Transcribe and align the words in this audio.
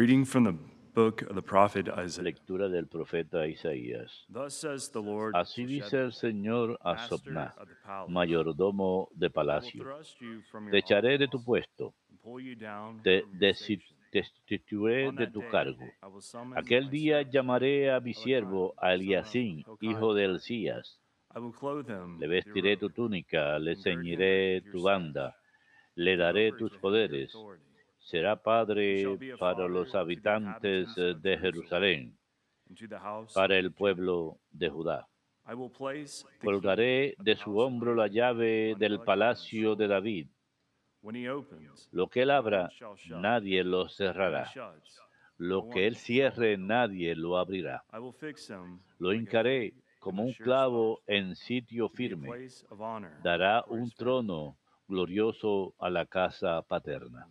reading 0.00 0.24
from 0.24 0.44
the 0.44 0.56
book 0.94 1.20
of 1.28 1.34
the 1.34 1.42
prophet 1.42 1.86
Isaiah. 1.86 2.24
Lectura 2.24 2.70
del 2.70 2.86
profeta 2.86 3.46
Isaías. 3.46 4.24
Thus 4.30 4.54
says 4.54 4.88
the 4.88 5.02
Lord 5.02 5.36
Así 5.36 5.66
dice 5.66 6.00
el 6.00 6.12
Señor 6.12 6.78
a 6.82 7.06
mayordomo 8.08 9.10
de 9.14 9.28
palacio. 9.28 9.84
Te 10.70 10.78
echaré 10.78 11.18
de 11.18 11.28
tu 11.28 11.44
puesto, 11.44 11.92
te 13.02 13.24
destituiré 14.10 15.12
de 15.12 15.26
tu 15.26 15.42
cargo. 15.50 15.84
Aquel 16.56 16.88
día 16.88 17.20
llamaré 17.20 17.92
a 17.92 18.00
mi 18.00 18.14
siervo, 18.14 18.72
a 18.78 18.94
Eliasín, 18.94 19.62
hijo 19.82 20.14
de 20.14 20.24
Elías. 20.24 20.98
Le 22.18 22.26
vestiré 22.26 22.78
tu 22.78 22.88
túnica, 22.88 23.58
le 23.58 23.76
ceñiré 23.76 24.62
tu 24.72 24.82
banda, 24.82 25.36
le 25.94 26.16
daré 26.16 26.52
tus 26.52 26.72
poderes. 26.78 27.34
Será 28.00 28.42
padre 28.42 29.36
para 29.38 29.68
los 29.68 29.94
habitantes 29.94 30.88
eh, 30.96 31.14
de 31.20 31.38
Jerusalén, 31.38 32.18
para 33.34 33.56
el 33.56 33.72
pueblo 33.72 34.38
de 34.50 34.68
Judá. 34.68 35.08
Colgaré 36.42 37.14
de 37.18 37.36
su 37.36 37.58
hombro 37.58 37.94
la 37.94 38.08
llave 38.08 38.74
del 38.78 39.00
palacio 39.00 39.76
de. 39.76 39.88
David. 39.88 40.28
Lo 41.92 42.08
que 42.08 42.22
él 42.22 42.30
abra, 42.30 42.70
nadie 43.08 43.64
lo 43.64 43.88
cerrará. 43.88 44.50
Lo 45.38 45.70
que 45.70 45.86
él 45.86 45.96
cierre, 45.96 46.58
nadie 46.58 47.14
lo 47.14 47.38
abrirá. 47.38 47.84
Lo 48.98 49.14
hincaré 49.14 49.72
como 49.98 50.24
un 50.24 50.32
clavo 50.34 51.00
en 51.06 51.34
sitio 51.34 51.88
firme. 51.88 52.48
Dará 53.22 53.64
un 53.68 53.90
trono 53.90 54.56
glorioso 54.90 55.74
a 55.78 55.88
la 55.88 56.04
casa 56.06 56.60
paterna. 56.62 57.28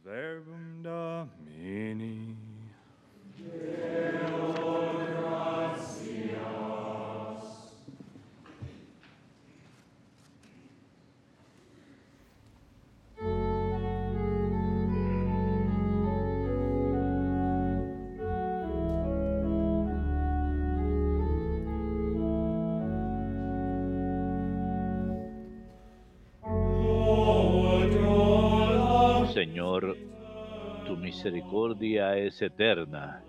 Misericordia 31.20 32.16
es 32.16 32.42
eterna. 32.42 33.22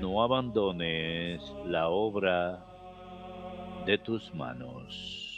No 0.00 0.22
abandones 0.22 1.42
la 1.66 1.88
obra 1.88 2.64
de 3.84 3.98
tus 3.98 4.32
manos. 4.32 5.33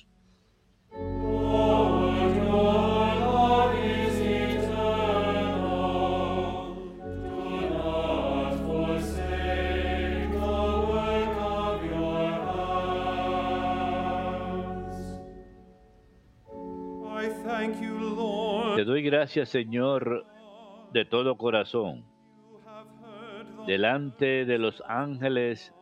Te 18.77 18.85
doy 18.85 19.03
gracias, 19.03 19.49
Señor, 19.49 20.27
de 20.93 21.07
todo 21.07 21.39
corazón. 21.39 22.05
Delante 23.67 24.45
de 24.45 24.59
los 24.59 24.83
ángeles 24.87 25.75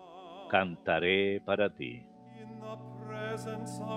cantaré 0.48 1.40
para 1.44 1.74
ti. 1.74 2.06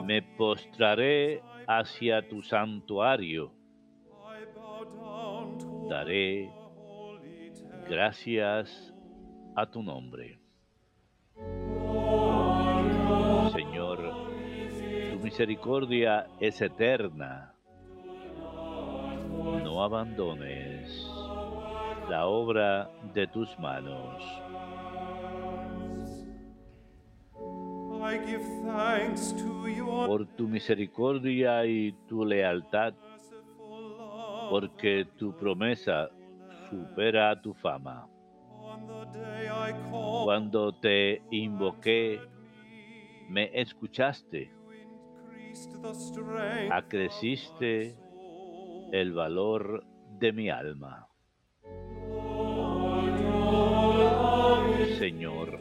Me 0.04 0.24
postraré 0.24 1.44
hacia 1.68 2.28
tu 2.28 2.42
santuario. 2.42 3.52
Daré 5.88 6.50
gracias 7.88 8.96
a 9.56 9.70
tu 9.70 9.84
nombre. 9.84 10.40
Señor, 13.54 14.00
tu 15.12 15.20
misericordia 15.20 16.26
es 16.40 16.60
eterna. 16.64 17.54
No 19.64 19.84
abandones 19.84 21.08
la 22.10 22.26
obra 22.28 22.90
de 23.14 23.28
tus 23.28 23.58
manos. 23.60 24.24
Por 30.08 30.26
tu 30.36 30.48
misericordia 30.48 31.66
y 31.66 31.92
tu 32.08 32.24
lealtad, 32.26 32.94
porque 34.50 35.06
tu 35.18 35.36
promesa 35.36 36.10
supera 36.70 37.42
tu 37.42 37.54
fama. 37.54 38.08
Cuando 40.24 40.74
te 40.74 41.22
invoqué, 41.32 42.22
me, 43.30 43.50
escuchaste, 43.54 44.52
acreciste 46.72 47.96
el 48.92 49.14
valor 49.14 49.84
de 50.20 50.32
mi 50.32 50.50
alma. 50.50 51.08
Señor, 54.98 55.60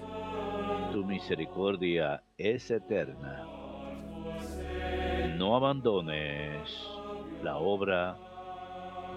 tu 0.92 1.04
misericordia 1.04 2.22
es 2.38 2.70
eterna. 2.70 3.44
No 5.36 5.56
abandones 5.56 6.88
la 7.42 7.58
obra 7.58 8.16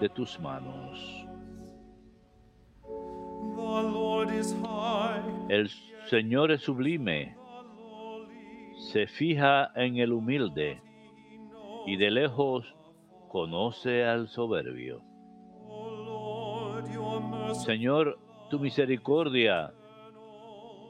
de 0.00 0.08
tus 0.08 0.38
manos. 0.40 1.26
El 5.48 5.70
Señor 6.08 6.50
es 6.50 6.62
sublime, 6.62 7.36
se 8.92 9.06
fija 9.06 9.70
en 9.74 9.96
el 9.98 10.12
humilde 10.12 10.80
y 11.86 11.96
de 11.96 12.10
lejos 12.10 12.74
conoce 13.30 14.04
al 14.04 14.28
soberbio. 14.28 15.02
Señor, 17.64 18.18
tu 18.50 18.58
misericordia 18.58 19.72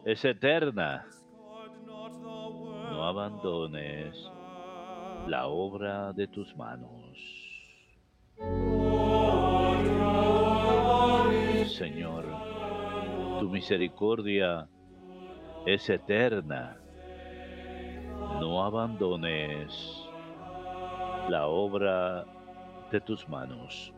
es 0.07 0.25
eterna. 0.25 1.07
No 1.87 3.05
abandones 3.05 4.17
la 5.27 5.49
obra 5.49 6.15
de 6.15 6.27
tus 6.29 6.57
manos. 6.57 6.91
Señor, 11.77 12.25
tu 13.39 13.51
misericordia 13.51 14.67
es 15.67 15.91
eterna. 15.91 16.79
No 18.41 18.65
abandones 18.65 20.10
la 21.31 21.47
obra 21.47 22.27
de 22.91 23.01
tus 23.01 23.29
manos. 23.29 23.93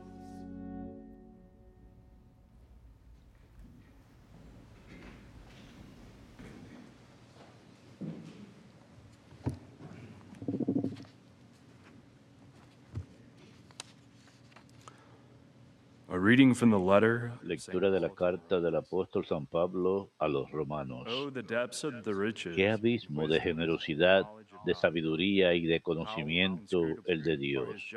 A 16.09 16.19
reading 16.19 16.55
from 16.55 16.71
the 16.71 16.79
letter. 16.79 17.33
Lectura 17.43 17.91
de 17.91 17.99
la 17.99 18.11
carta 18.11 18.61
del 18.61 18.75
apóstol 18.77 19.25
San 19.25 19.47
Pablo 19.47 20.11
a 20.19 20.29
los 20.29 20.51
romanos. 20.51 21.07
Oh, 21.09 21.31
the 21.31 21.43
depths 21.43 21.85
of 21.85 22.05
the 22.05 22.13
riches. 22.13 22.55
Qué 22.55 22.69
abismo 22.69 23.27
de 23.27 23.41
generosidad, 23.41 24.27
de 24.65 24.75
sabiduría 24.75 25.55
y 25.55 25.67
de 25.67 25.81
conocimiento 25.81 26.83
el 27.07 27.23
de 27.23 27.37
Dios. 27.37 27.95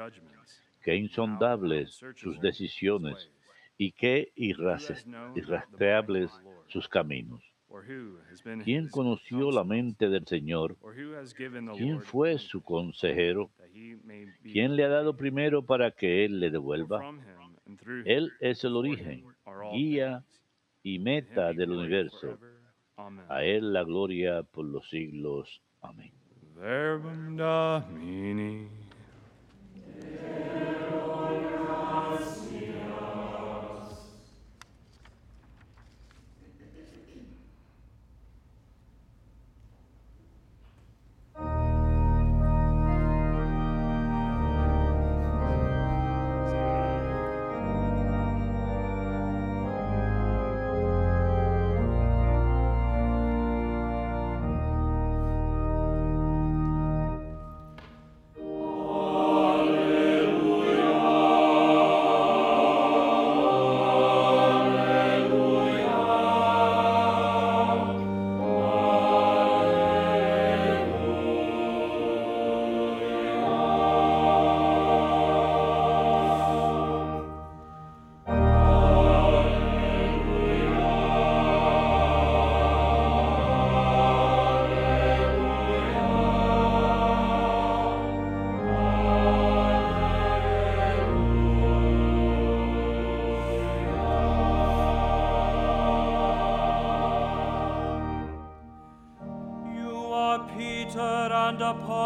Qué 0.83 0.95
insondables 0.95 2.03
sus 2.15 2.39
decisiones 2.39 3.31
y 3.77 3.91
qué 3.91 4.31
irrastreables 4.35 6.31
sus 6.67 6.87
caminos. 6.87 7.41
¿Quién 8.63 8.89
conoció 8.89 9.51
la 9.51 9.63
mente 9.63 10.09
del 10.09 10.25
Señor? 10.25 10.77
¿Quién 11.75 12.01
fue 12.01 12.37
su 12.37 12.61
consejero? 12.61 13.49
¿Quién 14.43 14.75
le 14.75 14.85
ha 14.85 14.89
dado 14.89 15.17
primero 15.17 15.63
para 15.65 15.91
que 15.91 16.23
Él 16.25 16.39
le 16.39 16.51
devuelva? 16.51 17.11
Él 18.05 18.31
es 18.39 18.63
el 18.63 18.75
origen, 18.75 19.25
guía 19.73 20.23
y 20.83 20.99
meta 20.99 21.51
del 21.51 21.71
universo. 21.71 22.37
A 23.27 23.43
Él 23.43 23.73
la 23.73 23.83
gloria 23.83 24.43
por 24.43 24.65
los 24.65 24.87
siglos. 24.89 25.61
Amén. 25.81 26.13
Verbum 26.55 27.35
Domini. 27.35 28.69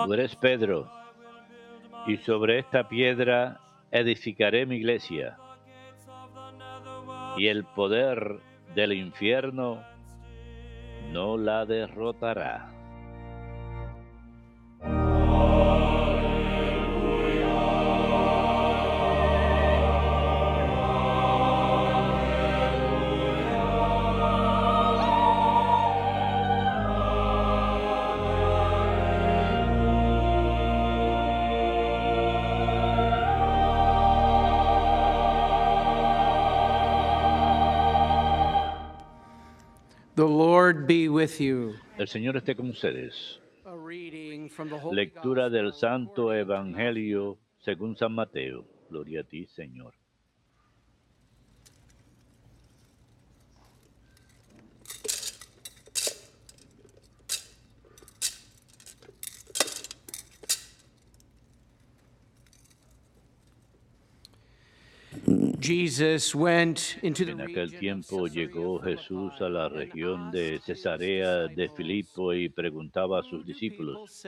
Tú 0.09 0.13
eres 0.15 0.35
Pedro, 0.37 0.91
y 2.07 2.17
sobre 2.17 2.57
esta 2.57 2.89
piedra 2.89 3.59
edificaré 3.91 4.65
mi 4.65 4.77
iglesia, 4.77 5.37
y 7.37 7.45
el 7.45 7.63
poder 7.63 8.39
del 8.73 8.93
infierno 8.93 9.83
no 11.11 11.37
la 11.37 11.67
derrotará. 11.67 12.71
Be 40.89 41.07
with 41.07 41.39
you. 41.39 41.75
El 41.99 42.07
Señor 42.07 42.35
esté 42.35 42.55
con 42.55 42.71
ustedes. 42.71 43.39
A 43.63 43.75
reading 43.75 44.49
from 44.49 44.69
the 44.69 44.75
Holy 44.75 44.95
Lectura 44.95 45.47
del 45.47 45.71
Santo 45.71 46.33
Evangelio 46.33 47.37
según 47.59 47.95
San 47.95 48.13
Mateo. 48.13 48.65
Gloria 48.89 49.21
a 49.21 49.23
ti, 49.23 49.45
Señor. 49.45 49.93
En 65.71 67.41
aquel 67.41 67.77
tiempo 67.77 68.25
llegó 68.25 68.79
Jesús 68.79 69.39
a 69.39 69.49
la 69.49 69.69
región 69.69 70.31
de 70.31 70.59
Cesarea 70.65 71.47
de 71.47 71.69
Filipo 71.69 72.33
y 72.33 72.49
preguntaba 72.49 73.19
a 73.19 73.21
"Who 73.21 73.29
sus 73.29 73.45
discípulos, 73.45 74.25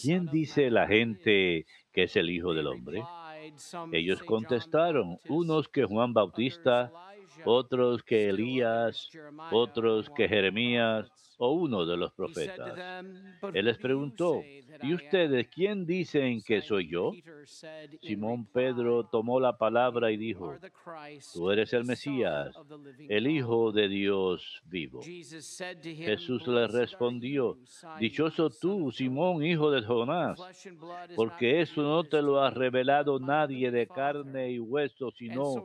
¿quién 0.00 0.26
dice 0.26 0.70
la 0.70 0.84
is?" 0.84 0.90
gente 0.90 1.66
que 1.92 2.04
es 2.04 2.14
el 2.14 2.30
Hijo 2.30 2.54
del 2.54 2.68
Hombre? 2.68 3.02
replied, 3.02 3.58
"Some 3.58 3.98
Ellos 3.98 4.22
contestaron, 4.22 5.18
unos 5.28 5.68
que 5.68 5.84
Juan 5.84 6.12
Bautista, 6.12 6.92
otros 7.44 8.04
que 8.04 8.28
Elías, 8.28 9.10
otros 9.50 10.08
que 10.10 10.28
Jeremías 10.28 11.08
prophets." 11.08 11.29
O 11.42 11.52
uno 11.52 11.86
de 11.86 11.96
los 11.96 12.12
profetas. 12.12 12.74
them, 12.74 13.38
"But 13.40 13.56
Él 13.56 13.64
les 13.64 13.78
preguntó, 13.78 14.42
¿y 14.44 14.88
I 14.88 14.92
am?" 14.92 14.94
ustedes 14.94 15.48
quién 15.48 15.86
dicen 15.86 16.42
que 16.42 16.60
soy 16.60 16.88
yo? 16.88 17.12
Simón 18.02 18.44
Pedro 18.46 19.04
tomó 19.04 19.40
la 19.40 19.56
palabra 19.56 20.10
y 20.10 20.16
"You 20.16 20.20
dijo, 20.20 20.54
tú 21.32 21.50
eres 21.50 21.72
el 21.72 21.84
Mesías, 21.84 22.54
el 23.08 23.24
God." 23.24 23.30
Hijo 23.30 23.72
de 23.72 23.88
Dios 23.88 24.60
vivo. 24.66 25.00
Jesús 25.02 26.46
le 26.46 26.52
"Blessed 26.52 26.74
are 26.74 26.80
respondió, 26.80 27.56
Dichoso 27.98 28.50
tú, 28.50 28.92
Simón, 28.92 29.42
hijo 29.42 29.70
de 29.70 29.82
Jonás, 29.82 30.38
porque 31.16 31.62
eso 31.62 31.82
no 31.82 32.04
te 32.04 32.20
lo 32.20 32.40
ha 32.40 32.50
revelado 32.50 33.18
nadie 33.18 33.70
de 33.70 33.86
carne 33.86 34.52
y 34.52 34.58
hueso, 34.58 35.10
sino 35.12 35.64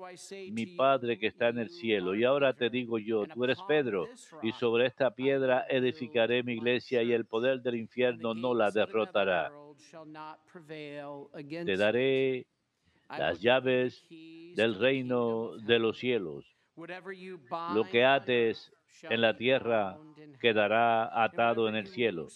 mi 0.52 0.66
Padre 0.68 1.20
que 1.20 1.28
está 1.28 1.50
en 1.50 1.60
el 1.60 1.70
cielo. 1.70 2.16
Y 2.16 2.24
ahora 2.24 2.54
te 2.54 2.70
digo 2.70 2.98
yo, 2.98 3.26
tú 3.28 3.44
eres 3.44 3.60
Pedro, 3.68 4.08
y 4.42 4.52
sobre 4.54 4.86
esta 4.86 5.12
piedra 5.12 5.65
will 5.70 5.78
edificaré 5.78 6.44
mi 6.44 6.54
iglesia, 6.54 7.04
y 7.04 7.12
el 7.14 7.26
poder 7.26 7.62
del 7.62 7.76
infierno 7.76 8.34
no 8.34 8.54
la 8.54 8.72
derrotará. 8.72 9.52
Te 11.66 11.78
daré 11.78 12.46
las 13.10 13.42
llaves 13.42 14.06
del 14.10 14.76
reino 14.76 15.58
de 15.58 15.80
los 15.80 15.98
cielos. 15.98 16.46
Lo 17.74 17.84
que 17.90 18.04
ates 18.04 18.72
en 19.04 19.22
la 19.22 19.38
tierra 19.38 19.98
quedará 20.40 21.24
atado 21.24 21.70
en 21.70 21.76
el 21.76 21.88
cielo, 21.88 22.28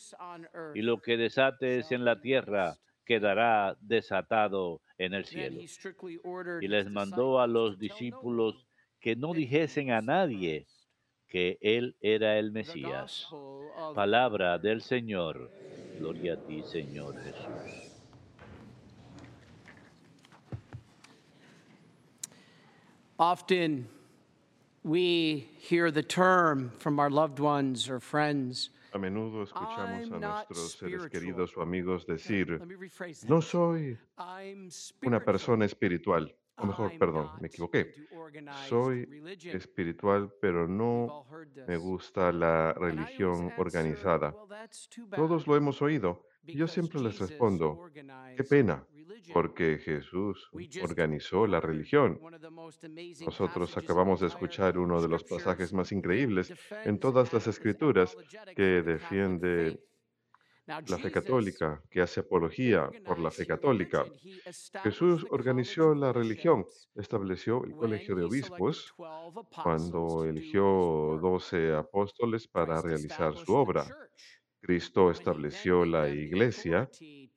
y 0.75 0.81
lo 0.81 1.01
que 1.01 1.17
desates 1.17 1.91
en 1.91 2.05
la 2.05 2.19
tierra 2.19 2.77
quedará 3.05 3.75
desatado 3.81 4.81
en 4.97 5.13
el 5.13 5.25
cielo. 5.25 5.61
Y 6.61 6.67
les 6.67 6.89
mandó 6.89 7.39
a 7.39 7.47
los 7.47 7.79
discípulos 7.79 8.67
que 8.99 9.15
no 9.15 9.33
dijesen 9.33 9.91
a 9.91 10.01
nadie. 10.01 10.67
Que 11.29 11.57
él 11.61 11.95
era 12.01 12.37
el 12.37 12.47
The 12.47 12.59
Mesías. 12.59 13.27
the 13.29 13.95
Palabra 13.95 14.57
del 14.57 14.81
Señor. 14.81 15.49
Gloria 15.99 16.33
a 16.33 16.37
ti, 16.37 16.63
Señor 16.63 17.15
Jesús. 17.23 17.89
Often 23.19 23.87
we 24.83 25.49
hear 25.59 25.91
the 25.91 26.03
term 26.03 26.71
from 26.77 26.99
our 26.99 27.09
loved 27.09 27.39
ones 27.39 27.89
or 27.89 27.99
friends. 27.99 28.69
A 28.93 28.97
menudo 28.97 29.43
escuchamos 29.43 30.11
a 30.11 30.19
nuestros 30.19 30.71
seres 30.79 31.07
queridos 31.09 31.55
o 31.57 31.61
amigos 31.61 32.07
decir, 32.07 32.59
no 33.27 33.41
soy 33.41 33.97
una 35.03 35.19
persona 35.19 35.65
espiritual. 35.65 36.33
O 36.61 36.65
mejor, 36.65 36.91
I'm 36.91 36.99
perdón, 36.99 37.31
me 37.39 37.47
equivoqué. 37.47 37.93
Soy 38.67 39.07
espiritual, 39.43 40.33
pero 40.41 40.67
no 40.67 41.25
me 41.67 41.77
gusta 41.77 42.31
la 42.31 42.73
religión 42.73 43.51
organizada. 43.57 44.31
"Well, 44.31 44.47
that's 44.49 44.89
too 44.89 45.07
bad, 45.07 45.17
Todos 45.17 45.47
lo 45.47 45.55
hemos 45.55 45.81
oído. 45.81 46.25
Yo 46.43 46.67
siempre 46.67 46.99
les 47.01 47.19
respondo, 47.19 47.89
qué 48.35 48.43
pena, 48.43 48.85
religion." 48.91 49.33
porque 49.33 49.77
Jesús 49.77 50.49
organizó 50.81 51.47
la 51.47 51.59
religión. 51.59 52.19
Nosotros 53.25 53.77
acabamos 53.77 54.19
de 54.19 54.27
escuchar 54.27 54.77
uno 54.77 55.01
de 55.01 55.07
los 55.07 55.23
pasajes 55.23 55.73
más 55.73 55.91
increíbles 55.91 56.53
en 56.85 56.99
todas 56.99 57.31
las 57.33 57.47
escrituras 57.47 58.17
que 58.55 58.81
defiende 58.81 59.79
la 60.87 60.97
fe 60.97 61.11
católica, 61.11 61.81
que 61.89 62.01
hace 62.01 62.19
apología 62.19 62.89
por 63.03 63.19
la 63.19 63.31
fe 63.31 63.45
católica. 63.45 64.05
Jesús 64.83 65.25
organizó 65.29 65.95
la 65.95 66.13
religión, 66.13 66.65
estableció 66.95 67.63
el 67.63 67.75
colegio 67.75 68.15
de 68.15 68.23
obispos 68.25 68.93
cuando 69.63 70.25
eligió 70.25 71.19
doce 71.21 71.73
apóstoles 71.73 72.47
para 72.47 72.81
realizar 72.81 73.35
su 73.35 73.53
obra. 73.53 73.85
Cristo 74.61 75.09
estableció 75.09 75.85
la 75.85 76.09
iglesia 76.09 76.89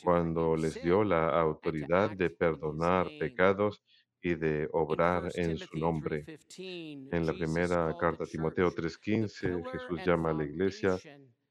cuando 0.03 0.57
les 0.57 0.83
dio 0.83 1.05
la 1.05 1.29
autoridad 1.29 2.11
de 2.11 2.31
perdonar 2.31 3.09
pecados 3.19 3.83
y 4.23 4.35
de 4.35 4.69
obrar 4.73 5.31
en 5.35 5.59
su 5.59 5.77
nombre. 5.77 6.25
En 6.59 7.27
la 7.27 7.33
primera 7.33 7.97
carta 7.99 8.25
a 8.25 8.27
Timoteo 8.27 8.71
3:15, 8.73 9.65
Jesús 9.73 10.01
llama 10.05 10.31
a 10.31 10.35
la 10.35 10.45
iglesia 10.45 10.99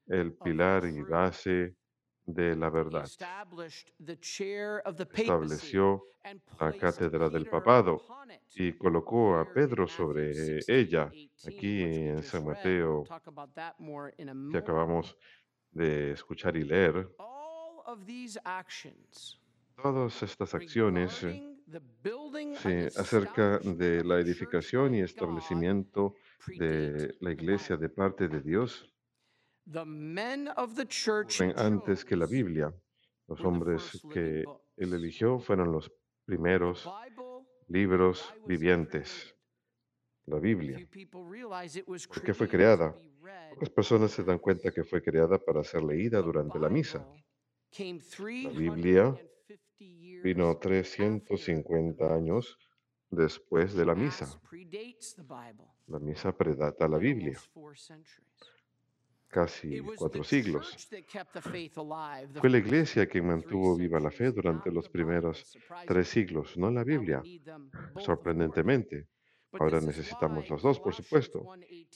el 0.06 0.32
pilar 0.34 0.84
y 0.86 1.02
base 1.02 1.76
de 2.26 2.56
la 2.56 2.70
verdad. 2.70 3.08
Estableció 5.14 6.04
la 6.60 6.72
cátedra 6.72 7.28
del 7.28 7.46
papado 7.46 8.02
y 8.54 8.72
colocó 8.72 9.36
a 9.38 9.52
Pedro 9.52 9.88
sobre 9.88 10.60
ella. 10.68 11.10
Aquí 11.46 11.82
en 11.82 12.22
San 12.22 12.44
Mateo, 12.44 13.04
que 14.50 14.58
acabamos 14.58 15.16
de 15.70 16.12
escuchar 16.12 16.56
y 16.56 16.64
leer, 16.64 17.08
todas 19.82 20.22
estas 20.22 20.54
acciones 20.54 21.24
eh, 21.24 21.42
sí, 22.56 23.00
acerca 23.00 23.58
de 23.58 24.04
la 24.04 24.20
edificación 24.20 24.94
y 24.94 25.00
establecimiento 25.00 26.14
de 26.46 27.16
la 27.20 27.32
iglesia 27.32 27.76
de 27.76 27.88
parte 27.88 28.28
de 28.28 28.40
Dios 28.40 28.91
antes 31.56 32.04
que 32.04 32.16
la 32.16 32.26
Biblia. 32.26 32.72
Los 33.28 33.40
hombres 33.40 34.02
que 34.12 34.44
él 34.76 34.92
eligió 34.92 35.38
fueron 35.38 35.72
los 35.72 35.90
primeros 36.24 36.88
libros 37.68 38.34
vivientes, 38.46 39.34
la 40.26 40.38
Biblia. 40.38 40.86
¿Por 42.08 42.22
qué 42.22 42.34
fue 42.34 42.48
creada? 42.48 42.94
Pocas 43.50 43.70
personas 43.70 44.10
se 44.10 44.24
dan 44.24 44.38
cuenta 44.38 44.70
que 44.70 44.84
fue 44.84 45.02
creada 45.02 45.38
para 45.38 45.62
ser 45.64 45.82
leída 45.82 46.20
durante 46.20 46.58
la 46.58 46.68
misa. 46.68 47.06
La 47.78 48.50
Biblia 48.50 49.16
vino 50.22 50.58
350 50.58 52.14
años 52.14 52.58
después 53.10 53.74
de 53.74 53.84
la 53.84 53.94
misa. 53.94 54.40
La 55.86 55.98
misa 55.98 56.36
predata 56.36 56.88
la 56.88 56.98
Biblia, 56.98 57.38
casi 59.32 59.80
cuatro 59.96 60.22
siglos. 60.22 60.88
Fue 62.40 62.50
la 62.50 62.58
iglesia 62.58 63.06
quien 63.06 63.26
mantuvo 63.26 63.74
viva 63.76 63.98
la 63.98 64.10
fe 64.10 64.30
durante 64.30 64.70
los 64.70 64.88
primeros 64.90 65.58
tres 65.86 66.08
siglos, 66.08 66.56
no 66.58 66.70
la 66.70 66.84
Biblia, 66.84 67.22
sorprendentemente. 67.96 69.08
Ahora 69.58 69.80
necesitamos 69.80 70.48
los 70.48 70.62
dos, 70.62 70.80
por 70.80 70.94
supuesto. 70.94 71.46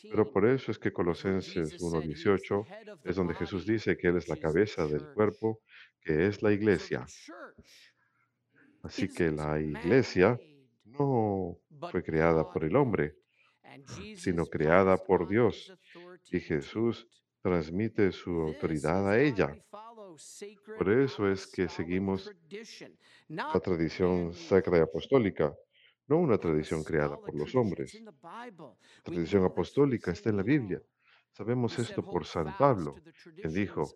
Pero 0.03 0.31
por 0.31 0.47
eso 0.47 0.71
es 0.71 0.79
que 0.79 0.93
Colosenses 0.93 1.81
1.18 1.81 3.03
es 3.05 3.17
donde 3.17 3.35
Jesús 3.35 3.67
dice 3.67 3.97
que 3.97 4.09
Él 4.09 4.17
es 4.17 4.29
la 4.29 4.37
cabeza 4.37 4.87
del 4.87 5.13
cuerpo, 5.15 5.61
que 6.01 6.27
es 6.27 6.43
la 6.43 6.53
iglesia. 6.53 7.07
Así 8.83 9.09
que 9.09 9.31
la 9.31 9.61
iglesia 9.61 10.39
no 10.85 11.59
fue 11.91 12.03
creada 12.03 12.51
por 12.51 12.65
el 12.65 12.77
hombre, 12.77 13.17
sino 14.17 14.47
creada 14.47 14.97
por 14.97 15.29
Dios. 15.29 15.73
Y 16.31 16.41
Jesús 16.41 17.09
transmite 17.47 18.11
su 18.11 18.31
autoridad 18.41 19.09
a 19.09 19.21
ella. 19.21 19.57
Por 20.77 20.91
eso 20.91 21.31
es 21.31 21.47
que 21.47 21.69
seguimos 21.69 22.29
la 23.29 23.61
tradición 23.61 24.35
sacra 24.35 24.79
y 24.79 24.81
apostólica, 24.81 25.55
no 26.09 26.19
una 26.19 26.39
tradición 26.39 26.83
creada 26.83 27.17
por 27.17 27.37
los 27.37 27.55
hombres. 27.55 28.03
La 28.03 29.03
tradición 29.05 29.45
apostólica 29.45 30.11
está 30.11 30.31
en 30.31 30.39
la 30.39 30.43
Biblia. 30.43 30.83
Sabemos 31.31 31.79
esto 31.79 32.03
por 32.03 32.25
San 32.25 32.57
Pablo, 32.57 32.97
quien 33.37 33.53
dijo, 33.53 33.95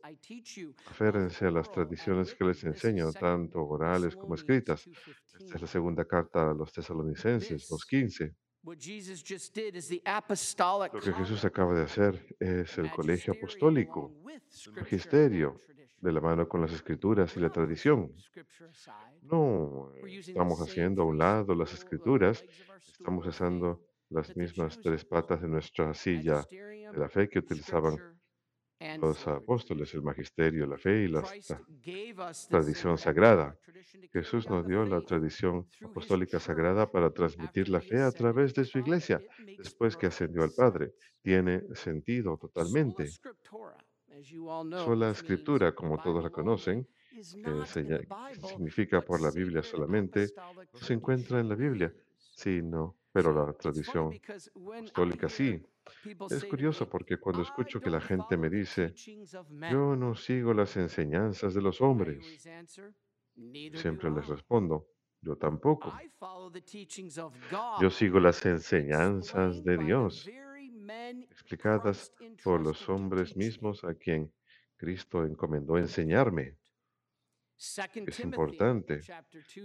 aférense 0.87 1.47
a 1.47 1.50
las 1.50 1.73
tradiciones 1.73 2.33
que 2.35 2.45
les 2.45 2.62
enseño, 2.62 3.11
tanto 3.12 3.66
orales 3.66 4.14
como 4.14 4.37
escritas. 4.37 4.87
Esta 5.40 5.54
es 5.57 5.61
la 5.61 5.66
segunda 5.66 6.04
carta 6.04 6.50
a 6.50 6.54
los 6.54 6.73
tesalonicenses, 6.73 7.69
2.15. 7.69 8.33
Lo 8.62 8.76
que 11.00 11.12
Jesús 11.12 11.45
acaba 11.45 11.75
de 11.75 11.83
hacer 11.83 12.37
es 12.38 12.76
el 12.79 12.90
colegio 12.90 13.33
apostólico, 13.33 14.12
el 14.67 14.73
magisterio, 14.73 15.57
de 16.00 16.12
la 16.12 16.21
mano 16.21 16.49
con 16.49 16.61
las 16.62 16.73
escrituras 16.73 17.37
y 17.37 17.40
la 17.40 17.50
tradición. 17.50 18.12
No 19.23 19.93
estamos 20.05 20.61
haciendo 20.61 21.02
a 21.02 21.05
un 21.05 21.19
lado 21.19 21.55
las 21.55 21.73
escrituras, 21.75 22.45
estamos 22.99 23.26
usando 23.26 23.85
las 24.09 24.35
mismas 24.37 24.81
tres 24.81 25.05
patas 25.05 25.43
de 25.43 25.49
nuestra 25.49 25.95
silla 25.95 26.45
de 26.50 26.99
la 26.99 27.09
fe 27.09 27.29
que 27.29 27.38
utilizaban 27.38 28.20
los 28.99 29.27
apóstoles, 29.27 29.93
el 29.95 30.03
magisterio, 30.03 30.67
la 30.67 30.79
fe 30.79 31.05
y 31.05 31.09
la, 31.09 31.23
tradición 32.49 32.97
sagrada. 32.97 33.57
Jesús 34.13 34.49
nos 34.49 34.67
dio 34.67 34.85
la 34.85 35.01
tradición 35.03 35.67
apostólica 35.85 36.41
sagrada 36.41 36.91
para 36.91 37.11
transmitir 37.11 37.69
la 37.69 37.81
fe 37.81 38.01
a 38.01 38.11
través 38.11 38.55
de 38.55 38.65
su 38.65 38.79
iglesia 38.79 39.21
después 39.59 39.97
que 39.97 40.07
ascendió 40.07 40.43
al 40.43 40.53
Padre. 40.57 40.95
Tiene 41.23 41.63
sentido 41.75 42.39
totalmente. 42.39 43.11
Sola 44.85 45.11
escritura, 45.11 45.75
como 45.75 46.01
todos 46.03 46.23
la 46.23 46.31
conocen, 46.31 46.87
que 47.11 47.67
significa 48.47 49.03
por 49.03 49.21
la 49.21 49.31
Biblia 49.31 49.63
solamente, 49.63 50.29
no 50.73 50.81
se 50.81 50.95
encuentra 50.95 51.41
en 51.41 51.49
la 51.49 51.55
Biblia, 51.55 51.93
sino, 52.17 52.97
pero 53.12 53.33
la 53.33 53.52
tradición 53.52 54.12
apostólica 54.55 55.29
sí. 55.29 55.61
Es 56.31 56.45
curioso 56.45 56.88
porque 56.88 57.19
cuando 57.19 57.43
escucho 57.43 57.81
que 57.81 57.90
la 57.90 58.00
gente 58.00 58.37
me 58.37 58.49
dice, 58.49 58.95
yo 59.71 59.97
no 59.97 60.14
sigo 60.14 60.55
las 60.55 60.76
enseñanzas 60.76 61.55
de 61.55 61.62
los 61.62 61.81
hombres, 61.81 62.25
siempre 63.75 64.11
les 64.11 64.26
respondo, 64.29 64.87
yo 65.21 65.37
tampoco. 65.37 65.93
Yo 67.81 67.90
sigo 67.90 68.21
las 68.21 68.45
enseñanzas 68.47 69.64
de 69.64 69.79
Dios, 69.79 70.31
explicadas 71.31 72.14
por 72.45 72.61
los 72.61 72.88
hombres 72.88 73.37
mismos 73.37 73.83
a 73.85 73.95
quien 73.95 74.33
Cristo 74.76 75.25
encomendó 75.25 75.76
enseñarme. 75.76 76.57
Es 77.57 78.21
importante. 78.21 79.00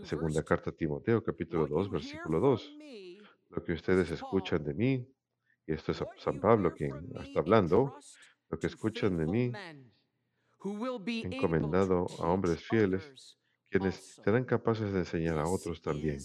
Segunda 0.03 0.43
carta 0.43 0.69
a 0.69 0.73
Timoteo, 0.73 1.23
capítulo 1.23 1.65
2, 1.65 1.89
versículo 1.89 2.41
2. 2.41 2.75
Lo 3.55 3.63
que 3.63 3.71
ustedes 3.73 4.11
escuchan 4.11 4.63
de 4.63 4.73
mí, 4.73 5.07
y 5.65 5.73
esto 5.73 5.93
es 5.93 6.03
San 6.17 6.39
Pablo 6.41 6.73
quien 6.73 6.93
está 7.21 7.39
hablando, 7.39 7.97
lo 8.49 8.59
que 8.59 8.67
escuchan 8.67 9.17
de 9.17 9.25
mí, 9.25 9.51
encomendado 11.23 12.05
a 12.19 12.27
hombres 12.27 12.61
fieles, 12.67 13.37
quienes 13.69 13.95
serán 14.23 14.43
capaces 14.43 14.91
de 14.91 14.99
enseñar 14.99 15.39
a 15.39 15.47
otros 15.47 15.81
también. 15.81 16.19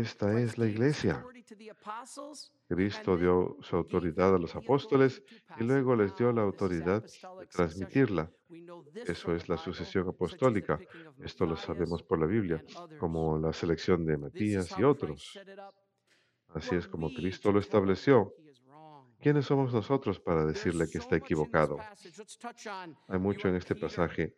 Esta 0.00 0.38
es 0.38 0.58
la 0.58 0.66
iglesia. 0.66 1.24
Cristo 2.68 3.16
dio 3.16 3.56
su 3.62 3.76
autoridad 3.76 4.34
a 4.34 4.38
los 4.38 4.54
apóstoles 4.54 5.22
y 5.58 5.64
luego 5.64 5.96
les 5.96 6.14
dio 6.16 6.32
la 6.32 6.42
autoridad 6.42 7.02
de 7.02 7.46
transmitirla. 7.46 8.30
Eso 9.06 9.34
es 9.34 9.48
la 9.48 9.56
sucesión 9.56 10.08
apostólica. 10.08 10.78
Esto 11.22 11.46
lo 11.46 11.56
sabemos 11.56 12.02
por 12.02 12.18
la 12.18 12.26
Biblia, 12.26 12.62
como 12.98 13.38
la 13.38 13.54
selección 13.54 14.04
de 14.04 14.18
Matías 14.18 14.78
y 14.78 14.82
otros. 14.82 15.38
Así 16.48 16.74
es 16.74 16.86
como 16.86 17.08
Cristo 17.08 17.50
lo 17.50 17.60
estableció. 17.60 18.34
¿Quiénes 19.18 19.46
somos 19.46 19.72
nosotros 19.72 20.20
para 20.20 20.44
decirle 20.44 20.90
que 20.90 20.98
está 20.98 21.16
equivocado? 21.16 21.78
Hay 23.08 23.18
mucho 23.18 23.48
en 23.48 23.56
este 23.56 23.74
pasaje 23.74 24.34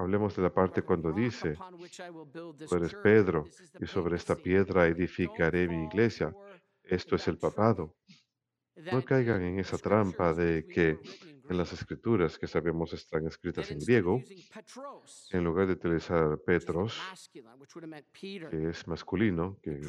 Hablemos 0.00 0.34
de 0.34 0.40
la 0.40 0.50
parte 0.50 0.80
cuando 0.80 1.12
dice, 1.12 1.58
tú 2.32 2.74
eres 2.74 2.94
Pedro, 3.02 3.46
y 3.78 3.86
sobre 3.86 4.16
esta 4.16 4.34
piedra 4.34 4.86
edificaré 4.86 5.68
mi 5.68 5.84
iglesia. 5.84 6.34
Esto 6.82 7.16
es 7.16 7.28
el 7.28 7.36
papado. 7.36 7.96
No 8.90 9.04
caigan 9.04 9.42
en 9.42 9.58
esa 9.58 9.76
trampa 9.76 10.32
de 10.32 10.66
que 10.66 10.98
en 11.50 11.58
las 11.58 11.74
escrituras 11.74 12.38
que 12.38 12.46
sabemos 12.46 12.94
están 12.94 13.26
escritas 13.26 13.70
en 13.72 13.78
griego, 13.78 14.22
en 15.32 15.44
lugar 15.44 15.66
de 15.66 15.74
utilizar 15.74 16.38
Petros, 16.46 16.98
que 18.50 18.70
es 18.70 18.88
masculino, 18.88 19.58
que 19.62 19.82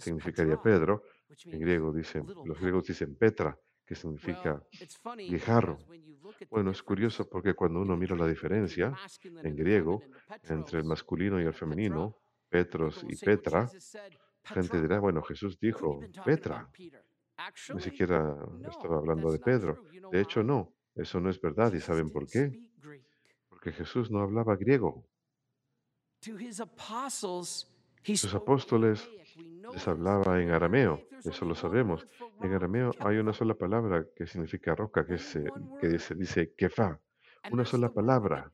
significaría 0.00 0.62
Pedro, 0.62 1.02
en 1.44 1.60
griego 1.60 1.92
dicen, 1.92 2.24
los 2.46 2.58
griegos 2.58 2.86
dicen 2.86 3.16
Petra, 3.16 3.54
que 3.84 3.94
significa 3.94 4.62
guijarro. 5.16 5.78
Bueno, 6.50 6.70
es 6.70 6.82
curioso 6.82 7.28
porque 7.28 7.54
cuando 7.54 7.80
uno 7.80 7.96
mira 7.96 8.16
la 8.16 8.26
diferencia 8.26 8.94
en 9.42 9.56
griego 9.56 10.02
entre 10.44 10.80
el 10.80 10.84
masculino 10.84 11.40
y 11.40 11.44
el 11.44 11.54
femenino, 11.54 12.16
Petros 12.48 13.04
y 13.08 13.16
Petra, 13.16 13.68
gente 14.44 14.80
dirá, 14.80 15.00
bueno, 15.00 15.22
Jesús 15.22 15.58
dijo 15.58 16.00
Petra. 16.24 16.68
Ni 17.74 17.80
siquiera 17.80 18.36
estaba 18.68 18.98
hablando 18.98 19.32
de 19.32 19.38
Pedro. 19.38 19.84
De 20.10 20.20
hecho, 20.20 20.42
no, 20.42 20.74
eso 20.94 21.18
no 21.20 21.30
es 21.30 21.40
verdad. 21.40 21.72
¿Y 21.72 21.80
saben 21.80 22.10
por 22.10 22.26
qué? 22.26 22.50
Porque 23.48 23.72
Jesús 23.72 24.10
no 24.10 24.20
hablaba 24.20 24.56
griego. 24.56 25.04
Sus 28.04 28.34
apóstoles 28.34 29.08
les 29.72 29.88
hablaba 29.88 30.40
en 30.40 30.50
arameo, 30.50 31.00
eso 31.24 31.44
lo 31.44 31.54
sabemos. 31.54 32.06
En 32.40 32.52
arameo 32.52 32.92
hay 33.00 33.18
una 33.18 33.32
sola 33.32 33.54
palabra 33.54 34.06
que 34.14 34.26
significa 34.26 34.74
roca, 34.74 35.06
que 35.06 35.18
se, 35.18 35.44
que 35.80 35.98
se 35.98 36.14
dice 36.14 36.54
kefa. 36.54 36.98
Una 37.50 37.64
sola 37.64 37.88
palabra. 37.88 38.50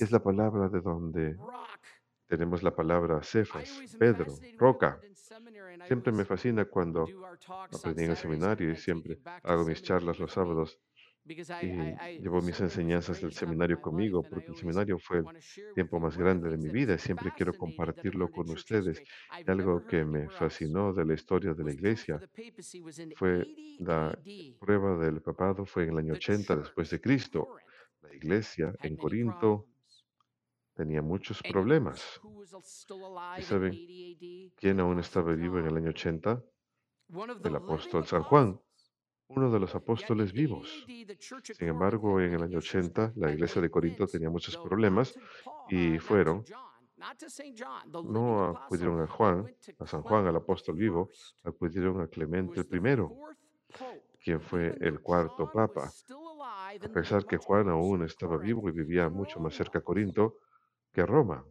Es 0.00 0.10
la 0.10 0.22
palabra 0.22 0.68
de 0.68 0.80
donde 0.80 1.36
tenemos 2.26 2.62
la 2.62 2.74
palabra 2.74 3.22
cefas, 3.22 3.82
Pedro, 3.98 4.34
roca. 4.58 5.00
Siempre 5.86 6.12
me 6.12 6.24
fascina 6.24 6.64
cuando 6.64 7.06
aprendí 7.72 8.04
en 8.04 8.10
el 8.10 8.16
seminario 8.16 8.70
y 8.70 8.76
siempre 8.76 9.18
hago 9.42 9.64
mis 9.64 9.82
charlas 9.82 10.18
los 10.18 10.32
sábados 10.32 10.78
y 11.24 12.18
llevo 12.20 12.40
mis 12.42 12.60
enseñanzas 12.60 13.20
del 13.20 13.32
seminario 13.32 13.80
conmigo, 13.80 14.22
porque 14.22 14.48
el 14.48 14.56
seminario 14.56 14.98
fue 14.98 15.18
el 15.18 15.24
tiempo 15.74 16.00
más 16.00 16.16
grande 16.16 16.50
de 16.50 16.56
mi 16.56 16.68
vida 16.68 16.94
y 16.94 16.98
siempre 16.98 17.32
quiero 17.36 17.52
compartirlo 17.54 18.28
con 18.30 18.50
ustedes. 18.50 19.00
Y 19.00 19.50
algo 19.50 19.86
que 19.86 20.04
me 20.04 20.28
fascinó 20.28 20.92
de 20.92 21.04
la 21.04 21.14
historia 21.14 21.54
de 21.54 21.64
la 21.64 21.72
iglesia 21.72 22.20
fue 23.16 23.46
la 23.78 24.18
prueba 24.58 24.96
del 24.98 25.20
papado, 25.22 25.64
fue 25.64 25.84
en 25.84 25.90
el 25.90 25.98
año 25.98 26.14
80 26.14 26.56
después 26.56 26.90
de 26.90 27.00
Cristo. 27.00 27.48
La 28.00 28.14
iglesia 28.14 28.74
en 28.82 28.96
Corinto 28.96 29.66
tenía 30.74 31.02
muchos 31.02 31.40
problemas. 31.42 32.20
¿Y 33.38 33.42
saben 33.42 33.72
quién 34.56 34.80
aún 34.80 34.98
estaba 34.98 35.34
vivo 35.34 35.58
en 35.60 35.66
el 35.66 35.76
año 35.76 35.90
80? 35.90 36.42
El 37.44 37.56
apóstol 37.56 38.06
San 38.06 38.22
Juan 38.24 38.58
uno 39.34 39.50
de 39.50 39.60
los 39.60 39.74
apóstoles 39.74 40.32
vivos. 40.32 40.84
Sin 40.86 41.68
embargo, 41.68 42.20
en 42.20 42.34
el 42.34 42.42
año 42.42 42.58
80, 42.58 43.12
la 43.16 43.32
iglesia 43.32 43.60
de 43.62 43.70
Corinto 43.70 44.06
tenía 44.06 44.30
muchos 44.30 44.56
problemas 44.56 45.14
y 45.68 45.98
fueron, 45.98 46.44
no 48.04 48.44
acudieron 48.44 49.00
a 49.00 49.06
Juan, 49.06 49.54
a 49.78 49.86
San 49.86 50.02
Juan, 50.02 50.26
al 50.26 50.36
apóstol 50.36 50.76
vivo, 50.76 51.10
acudieron 51.42 52.00
a 52.00 52.08
Clemente 52.08 52.60
I, 52.60 52.66
quien 54.22 54.40
fue 54.40 54.76
el 54.80 55.00
cuarto 55.00 55.50
papa. 55.50 55.90
A 56.80 56.88
pesar 56.88 57.26
que 57.26 57.36
Juan 57.38 57.68
aún 57.68 58.04
estaba 58.04 58.36
vivo 58.36 58.68
y 58.68 58.72
vivía 58.72 59.08
mucho 59.08 59.40
más 59.40 59.54
cerca 59.54 59.78
de 59.78 59.84
Corinto 59.84 60.36
que 60.92 61.04
Roma. 61.04 61.44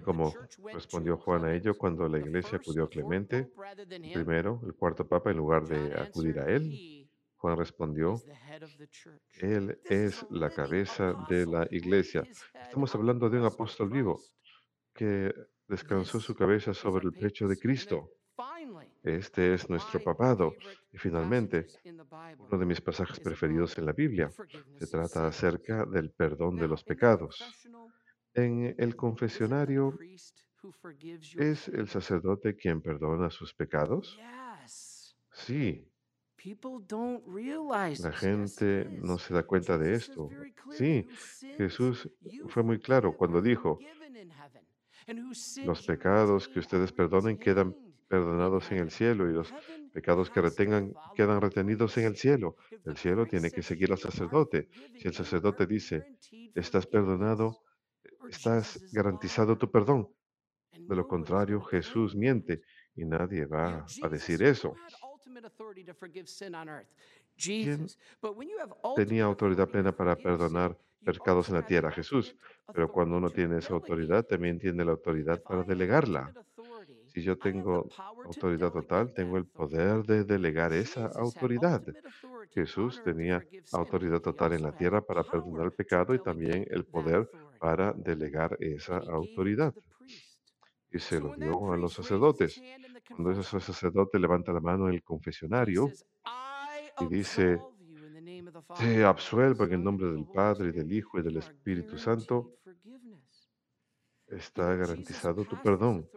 Y 0.00 0.04
como 0.04 0.32
respondió 0.72 1.16
Juan 1.18 1.44
a 1.44 1.54
ello 1.54 1.76
cuando 1.76 2.08
la 2.08 2.18
iglesia 2.18 2.58
acudió 2.58 2.84
a 2.84 2.88
Clemente, 2.88 3.50
primero, 4.12 4.60
el 4.64 4.74
cuarto 4.74 5.06
papa, 5.06 5.30
en 5.30 5.36
lugar 5.38 5.64
de 5.66 6.00
acudir 6.00 6.38
a 6.38 6.46
él, 6.46 7.08
Juan 7.36 7.56
respondió, 7.56 8.22
Él 9.40 9.78
es 9.84 10.24
la 10.30 10.50
cabeza 10.50 11.14
de 11.28 11.44
la 11.46 11.66
iglesia. 11.70 12.22
Estamos 12.54 12.94
hablando 12.94 13.28
de 13.28 13.38
un 13.38 13.46
apóstol 13.46 13.90
vivo 13.90 14.20
que 14.94 15.34
descansó 15.66 16.20
su 16.20 16.34
cabeza 16.36 16.72
sobre 16.72 17.06
el 17.06 17.12
pecho 17.12 17.48
de 17.48 17.58
Cristo. 17.58 18.10
Este 19.02 19.54
es 19.54 19.68
nuestro 19.68 20.00
papado. 20.00 20.54
Y 20.92 20.98
finalmente, 20.98 21.66
uno 21.84 22.58
de 22.58 22.66
mis 22.66 22.80
pasajes 22.80 23.18
preferidos 23.18 23.76
en 23.78 23.86
la 23.86 23.92
Biblia 23.92 24.30
se 24.78 24.86
trata 24.86 25.26
acerca 25.26 25.84
del 25.84 26.10
perdón 26.10 26.56
de 26.56 26.68
los 26.68 26.84
pecados. 26.84 27.42
En 28.34 28.74
el 28.78 28.94
confesionario, 28.94 29.98
¿es 31.36 31.68
el 31.68 31.88
sacerdote 31.88 32.54
quien 32.54 32.80
perdona 32.80 33.30
sus 33.30 33.52
pecados? 33.54 34.18
Sí, 35.32 35.88
la 37.98 38.12
gente 38.12 38.88
no 38.90 39.18
se 39.18 39.34
da 39.34 39.42
cuenta 39.44 39.78
de 39.78 39.94
esto. 39.94 40.28
Sí, 40.70 41.06
Jesús 41.56 42.10
fue 42.48 42.62
muy 42.62 42.80
claro 42.80 43.16
cuando 43.16 43.40
dijo, 43.40 43.78
los 45.64 45.86
pecados 45.86 46.48
que 46.48 46.60
ustedes 46.60 46.92
perdonen 46.92 47.38
quedan 47.38 47.74
perdonados 48.12 48.70
en 48.72 48.78
el 48.78 48.90
cielo 48.90 49.30
y 49.30 49.32
los 49.32 49.54
pecados 49.90 50.28
que 50.28 50.42
retengan 50.42 50.92
quedan 51.14 51.40
retenidos 51.40 51.96
en 51.96 52.04
el 52.04 52.16
cielo. 52.16 52.56
El 52.84 52.98
cielo 52.98 53.24
tiene 53.24 53.50
que 53.50 53.62
seguir 53.62 53.90
al 53.90 53.96
sacerdote. 53.96 54.68
Si 54.98 55.08
el 55.08 55.14
sacerdote 55.14 55.66
dice, 55.66 56.18
estás 56.54 56.86
perdonado, 56.86 57.62
estás 58.28 58.92
garantizado 58.92 59.56
tu 59.56 59.70
perdón. 59.70 60.10
De 60.72 60.94
lo 60.94 61.08
contrario, 61.08 61.62
Jesús 61.62 62.14
miente 62.14 62.60
y 62.94 63.06
nadie 63.06 63.46
va 63.46 63.86
a 64.02 64.08
decir 64.10 64.42
eso. 64.42 64.74
¿Quién 67.34 67.86
tenía 68.94 69.24
autoridad 69.24 69.70
plena 69.70 69.96
para 69.96 70.16
perdonar 70.16 70.76
pecados 71.02 71.48
en 71.48 71.54
la 71.54 71.64
tierra? 71.64 71.90
Jesús. 71.90 72.36
Pero 72.74 72.92
cuando 72.92 73.16
uno 73.16 73.30
tiene 73.30 73.58
esa 73.58 73.72
autoridad, 73.72 74.22
también 74.26 74.58
tiene 74.58 74.84
la 74.84 74.92
autoridad 74.92 75.42
para 75.42 75.62
delegarla. 75.62 76.30
Si 77.12 77.22
yo 77.22 77.36
tengo 77.36 77.88
autoridad 78.24 78.72
total, 78.72 79.12
tengo 79.12 79.36
el 79.36 79.44
poder 79.44 80.02
de 80.04 80.24
delegar 80.24 80.72
esa 80.72 81.06
autoridad. 81.06 81.82
Jesús 82.50 83.02
tenía 83.04 83.44
autoridad 83.72 84.20
total 84.20 84.54
en 84.54 84.62
la 84.62 84.72
tierra 84.72 85.02
para 85.02 85.22
perdonar 85.22 85.66
el 85.66 85.72
pecado 85.72 86.14
y 86.14 86.22
también 86.22 86.66
el 86.70 86.84
poder 86.84 87.28
para 87.58 87.92
delegar 87.92 88.56
esa 88.60 88.96
autoridad. 88.96 89.74
Y 90.90 90.98
se 90.98 91.20
lo 91.20 91.34
dio 91.34 91.72
a 91.72 91.76
los 91.76 91.92
sacerdotes. 91.92 92.60
Cuando 93.08 93.32
ese 93.32 93.60
sacerdote 93.60 94.18
levanta 94.18 94.52
la 94.52 94.60
mano 94.60 94.88
en 94.88 94.94
el 94.94 95.02
confesionario 95.02 95.90
y 97.00 97.06
dice, 97.06 97.58
te 98.78 99.04
absuelvo 99.04 99.64
en 99.64 99.72
el 99.72 99.84
nombre 99.84 100.10
del 100.10 100.26
Padre, 100.26 100.70
y 100.70 100.72
del 100.72 100.92
Hijo 100.92 101.18
y 101.18 101.22
del 101.22 101.36
Espíritu 101.36 101.98
Santo, 101.98 102.54
está 104.28 104.74
garantizado 104.74 105.44
tu 105.44 105.60
perdón. 105.60 106.08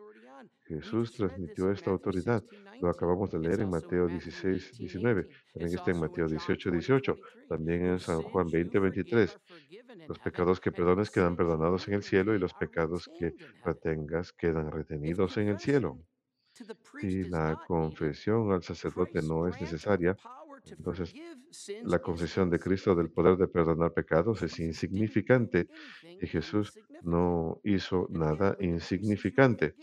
Jesús 0.66 1.14
transmitió 1.14 1.72
esta 1.72 1.92
autoridad. 1.92 2.44
Lo 2.82 2.90
acabamos 2.90 3.32
de 3.32 3.40
leer 3.40 3.62
en 3.62 3.70
Mateo 3.70 4.08
16, 4.08 4.78
19. 4.78 5.28
También 5.54 5.78
está 5.78 5.92
en 5.92 6.00
Mateo 6.00 6.28
18, 6.28 6.72
18. 6.72 7.16
También 7.48 7.86
en 7.86 8.00
San 8.00 8.22
Juan 8.22 8.50
20, 8.50 8.80
23. 8.80 9.40
Los 10.08 10.20
pecados 10.20 10.60
que 10.60 10.72
perdones 10.72 11.12
quedan 11.12 11.36
perdonados 11.36 11.88
en 11.88 11.96
el 11.96 12.04
cielo 12.04 12.36
y 12.36 12.40
los 12.40 12.54
pecados 12.54 13.10
que 13.20 13.34
retengas 13.64 14.34
quedan 14.34 14.72
retenidos 14.72 15.38
en 15.38 15.50
el 15.50 15.60
cielo. 15.60 16.00
Si 17.02 17.24
la 17.26 17.60
confesión 17.68 18.52
al 18.52 18.64
sacerdote 18.64 19.22
no 19.22 19.48
es 19.48 19.60
necesaria, 19.60 20.16
entonces 20.66 21.14
la 21.84 22.00
confesión 22.00 22.50
de 22.50 22.60
Cristo 22.60 22.96
del 22.96 23.12
poder 23.12 23.38
de 23.38 23.48
perdonar 23.48 23.94
pecados 23.94 24.42
es 24.42 24.60
insignificante 24.60 25.68
y 26.02 26.26
Jesús 26.26 26.80
no 27.04 27.60
hizo 27.64 28.08
nada 28.10 28.58
insignificante. 28.60 29.76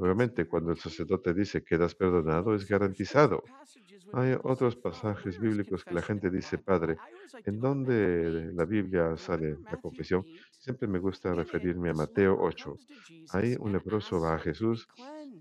Obviamente, 0.00 0.48
cuando 0.48 0.70
el 0.72 0.78
sacerdote 0.78 1.34
dice 1.34 1.62
quedas 1.62 1.94
perdonado, 1.94 2.54
es 2.54 2.66
garantizado. 2.66 3.42
Hay 4.12 4.34
otros 4.42 4.74
pasajes 4.76 5.38
bíblicos 5.38 5.84
que 5.84 5.92
la 5.94 6.00
gente 6.00 6.30
dice, 6.30 6.56
Padre, 6.56 6.96
¿en 7.44 7.60
dónde 7.60 8.50
la 8.54 8.64
Biblia 8.64 9.14
sale 9.18 9.58
la 9.70 9.76
confesión? 9.76 10.24
Siempre 10.58 10.88
me 10.88 10.98
gusta 10.98 11.34
referirme 11.34 11.90
a 11.90 11.94
Mateo 11.94 12.34
8. 12.40 12.74
Ahí 13.28 13.56
un 13.60 13.72
leproso 13.72 14.20
va 14.20 14.36
a 14.36 14.38
Jesús 14.38 14.88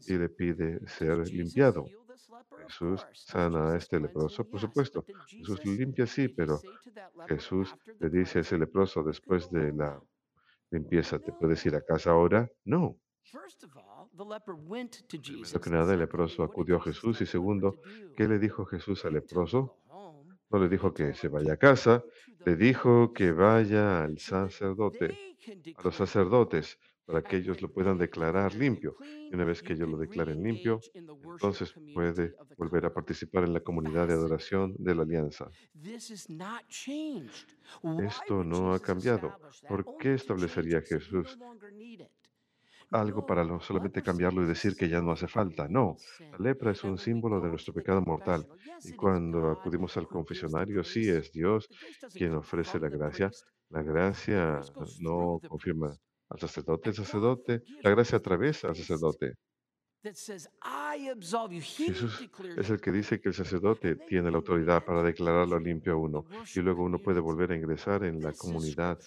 y 0.06 0.18
le 0.18 0.28
pide 0.28 0.86
ser 0.88 1.26
limpiado. 1.30 1.86
Jesús 2.68 3.08
sana 3.14 3.72
a 3.72 3.78
este 3.78 3.98
leproso, 3.98 4.44
por 4.44 4.60
supuesto. 4.60 5.06
Jesús 5.28 5.66
limpia, 5.66 6.06
sí, 6.06 6.28
pero 6.28 6.60
Jesús 7.30 7.74
le 8.00 8.10
dice 8.10 8.40
a 8.40 8.42
ese 8.42 8.58
leproso 8.58 9.04
después 9.04 9.50
de 9.50 9.72
la 9.72 10.02
limpieza, 10.72 11.18
¿te 11.20 11.32
puedes 11.32 11.66
ir 11.66 11.76
a 11.76 11.82
casa 11.82 12.12
ahora? 12.12 12.50
No. 12.66 12.98
Primero 15.08 15.62
que 15.62 15.70
nada, 15.70 15.94
el 15.94 16.00
leproso 16.00 16.44
acudió 16.44 16.78
a 16.78 16.82
Jesús 16.82 17.22
y 17.22 17.26
segundo, 17.26 17.80
¿qué 18.16 18.28
le 18.28 18.40
dijo 18.40 18.66
Jesús 18.66 19.06
al 19.06 19.14
leproso? 19.14 19.78
No 20.52 20.60
le 20.60 20.68
dijo 20.68 20.94
que 20.94 21.14
se 21.14 21.28
vaya 21.28 21.54
a 21.54 21.58
casa, 21.58 22.04
le 22.46 22.56
dijo 22.56 23.14
que 23.14 23.32
vaya 23.32 24.04
al 24.04 24.18
sacerdote, 24.18 25.18
a 25.78 25.84
los 25.84 25.96
sacerdotes, 25.96 26.80
para 27.06 27.24
que 27.24 27.38
ellos 27.38 27.62
lo 27.62 27.72
puedan 27.72 27.98
declarar 27.98 28.54
limpio. 28.56 28.96
Y 29.32 29.34
una 29.36 29.46
vez 29.46 29.64
que 29.64 29.74
ellos 29.74 29.90
lo 29.90 29.98
declaren 29.98 30.44
limpio, 30.44 30.80
entonces 30.94 31.74
puede 31.94 32.36
volver 32.58 32.86
a 32.86 32.94
participar 32.94 33.44
en 33.46 33.54
la 33.54 33.62
comunidad 33.62 34.08
de 34.08 34.14
adoración 34.14 34.76
de 34.78 34.96
la 34.96 35.04
alianza. 35.04 35.50
Esto 38.00 38.44
no 38.44 38.74
ha 38.74 38.80
cambiado. 38.80 39.40
¿Por 39.68 39.98
qué 39.98 40.14
establecería 40.14 40.82
Jesús 40.82 41.38
algo 42.92 43.26
para 43.26 43.44
solamente 43.60 44.02
cambiarlo 44.02 44.44
y 44.44 44.48
decir 44.48 44.76
que 44.76 44.90
ya 44.90 45.02
no 45.02 45.12
hace 45.12 45.28
falta. 45.28 45.68
No, 45.68 45.98
la 46.20 46.38
lepra 46.40 46.72
es 46.72 46.84
un 46.84 46.98
símbolo 46.98 47.40
de 47.40 47.50
nuestro 47.50 47.74
pecado 47.74 48.02
mortal. 48.02 48.48
Y 48.84 48.94
cuando 48.94 49.52
acudimos 49.52 49.96
al 49.98 50.08
confesionario, 50.08 50.84
sí 50.84 51.10
es 51.10 51.32
Dios 51.32 51.68
quien 52.14 52.34
ofrece 52.34 52.80
la 52.80 52.90
gracia. 52.90 53.30
La 53.70 53.84
gracia 53.84 54.62
no 55.02 55.40
confirma 55.48 55.96
al 56.30 56.40
sacerdote, 56.40 56.90
el 56.90 56.96
sacerdote, 56.96 57.64
la 57.84 57.92
gracia 57.92 58.18
atraviesa 58.18 58.70
al 58.70 58.76
sacerdote. 58.76 59.36
Jesús 61.88 62.30
es 62.58 62.70
el 62.70 62.80
que 62.80 62.92
dice 62.92 63.20
que 63.20 63.30
el 63.30 63.36
sacerdote 63.36 63.96
tiene 63.96 64.32
la 64.32 64.38
autoridad 64.38 64.84
para 64.86 65.04
declararlo 65.04 65.60
limpio 65.60 65.94
a 65.94 65.98
uno 65.98 66.26
y 66.56 66.60
luego 66.62 66.84
uno 66.84 67.00
puede 67.00 67.20
volver 67.20 67.52
a 67.52 67.56
ingresar 67.56 68.04
en 68.06 68.22
la 68.22 68.32
comunidad 68.32 68.98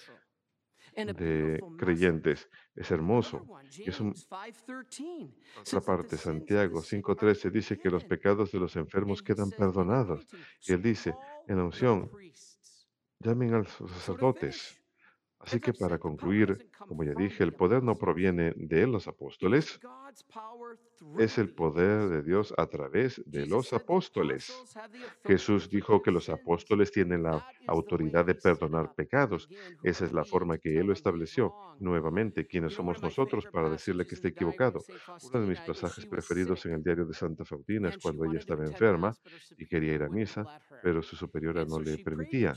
de 0.94 1.62
creyentes. 1.78 2.48
Es 2.74 2.90
hermoso. 2.90 3.46
es 3.78 4.00
otra 4.00 5.80
parte, 5.80 6.16
Santiago 6.16 6.80
5.13 6.80 7.50
dice 7.50 7.78
que 7.78 7.90
los 7.90 8.04
pecados 8.04 8.52
de 8.52 8.58
los 8.58 8.76
enfermos 8.76 9.22
quedan 9.22 9.50
perdonados. 9.50 10.26
Y 10.66 10.72
él 10.72 10.82
dice, 10.82 11.14
en 11.46 11.56
la 11.58 11.64
unción, 11.64 12.10
llamen 13.18 13.54
a 13.54 13.58
los 13.58 13.70
sacerdotes. 13.70 14.78
Así 15.38 15.60
que 15.60 15.72
para 15.72 15.98
concluir, 15.98 16.70
como 16.86 17.04
ya 17.04 17.12
dije, 17.14 17.42
el 17.44 17.52
poder 17.52 17.82
no 17.82 17.96
proviene 17.96 18.52
de 18.56 18.86
los 18.86 19.08
apóstoles, 19.08 19.80
es 21.18 21.38
el 21.38 21.50
poder 21.50 22.08
de 22.08 22.22
Dios 22.22 22.54
a 22.56 22.66
través 22.66 23.20
de 23.26 23.46
los 23.46 23.72
apóstoles. 23.72 24.52
Jesús 25.24 25.68
dijo 25.68 26.02
que 26.02 26.10
los 26.10 26.28
apóstoles 26.28 26.92
tienen 26.92 27.24
la 27.24 27.46
autoridad 27.66 28.24
de 28.24 28.34
perdonar 28.34 28.94
pecados. 28.94 29.48
Esa 29.82 30.04
es 30.04 30.12
la 30.12 30.24
forma 30.24 30.58
que 30.58 30.78
Él 30.78 30.86
lo 30.86 30.92
estableció. 30.92 31.54
Nuevamente, 31.80 32.46
¿quiénes 32.46 32.74
somos 32.74 33.02
nosotros 33.02 33.46
para 33.52 33.68
decirle 33.68 34.06
que 34.06 34.14
está 34.14 34.28
equivocado? 34.28 34.80
Uno 35.22 35.40
de 35.40 35.46
mis 35.46 35.60
pasajes 35.60 36.06
preferidos 36.06 36.64
en 36.66 36.74
el 36.74 36.82
diario 36.82 37.04
de 37.04 37.14
Santa 37.14 37.44
Faustina 37.44 37.88
es 37.88 37.98
cuando 37.98 38.24
ella 38.24 38.38
estaba 38.38 38.64
enferma 38.64 39.14
y 39.58 39.66
quería 39.66 39.94
ir 39.94 40.02
a 40.02 40.08
misa, 40.08 40.44
pero 40.82 41.02
su 41.02 41.16
superiora 41.16 41.64
no 41.64 41.80
le 41.80 41.98
permitía. 41.98 42.54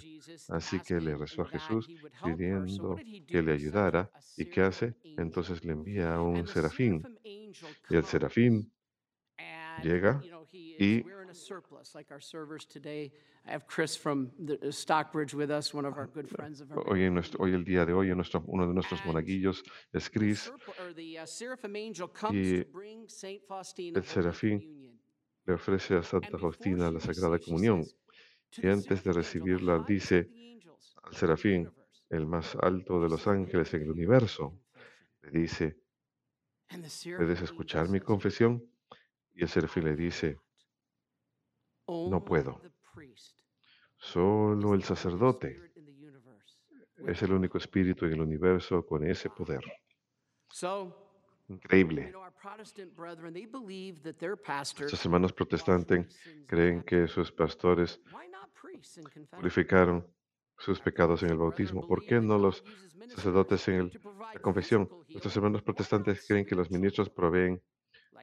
Así 0.49 0.79
que 0.79 0.99
le 0.99 1.15
rezó 1.15 1.43
a 1.43 1.47
Jesús 1.47 1.89
pidiendo 2.23 2.95
que 3.27 3.41
le 3.41 3.53
ayudara. 3.53 4.09
¿Y 4.38 4.45
qué 4.45 4.62
hace? 4.62 4.95
Entonces 5.04 5.63
le 5.63 5.73
envía 5.73 6.15
a 6.15 6.21
un 6.21 6.47
serafín 6.47 7.04
y 7.23 7.95
el 7.95 8.06
serafín 8.06 8.71
llega 9.84 10.21
y 10.54 11.04
hoy, 16.88 17.04
en 17.04 17.13
nuestro, 17.13 17.43
hoy 17.43 17.54
el 17.54 17.63
día 17.63 17.86
de 17.86 17.93
hoy 17.93 18.10
nuestro, 18.15 18.43
uno 18.47 18.67
de 18.67 18.73
nuestros 18.73 19.06
monaguillos 19.06 19.63
es 19.91 20.10
Chris 20.10 20.51
uh, 20.51 20.58
y 22.32 22.65
el 23.93 24.04
serafín 24.04 24.99
le 25.45 25.54
ofrece 25.54 25.95
a 25.95 26.04
Santa 26.04 26.38
Faustina 26.38 26.91
la 26.91 26.99
Sagrada 26.99 27.39
Comunión 27.39 27.86
y 28.58 28.67
antes 28.67 29.04
de 29.04 29.13
recibirla 29.13 29.84
dice 29.88 30.30
al 31.04 31.13
serafín, 31.13 31.71
el 32.10 32.26
más 32.26 32.56
alto 32.62 33.02
de 33.02 33.10
los 33.10 33.28
ángeles 33.28 33.74
en 33.74 33.84
el 33.84 33.91
universo, 33.91 34.60
le 35.22 35.32
dice, 35.32 35.86
¿Puedes 37.18 37.41
escuchar 37.41 37.89
mi 37.89 38.00
confesión? 38.00 38.63
Y 39.34 39.44
el 39.44 39.50
serafín 39.50 39.86
le 39.86 39.96
dice, 39.96 40.39
no 41.88 42.24
puedo. 42.24 42.62
Solo 43.98 44.74
el 44.74 44.84
sacerdote 44.84 45.72
es 47.08 47.22
el 47.22 47.34
único 47.34 47.58
espíritu 47.58 48.06
en 48.06 48.13
el 48.13 48.22
universo 48.22 48.86
con 48.86 49.04
ese 49.06 49.30
poder. 49.30 49.62
Increíble. 51.48 52.12
Nuestros 54.80 55.06
hermanos 55.06 55.34
protestantes 55.34 56.20
creen 56.48 56.82
que 56.84 57.08
sus 57.08 57.32
pastores 57.32 58.02
purificaron 59.30 60.08
sus 60.58 60.80
pecados 60.80 61.24
en 61.24 61.30
el 61.32 61.38
bautismo. 61.38 61.86
¿Por 61.88 62.06
qué 62.06 62.22
no 62.22 62.38
los 62.38 62.63
sacerdotes 63.08 63.68
en 63.68 63.76
el- 63.76 64.02
la 64.34 64.39
confesión? 64.41 64.89
Nuestros 65.10 65.36
hermanos 65.36 65.62
protestantes 65.63 66.26
creen 66.28 66.46
que 66.46 66.56
los 66.56 66.72
ministros 66.72 67.10
proveen 67.10 67.62